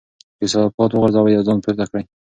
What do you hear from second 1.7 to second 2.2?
کړئ.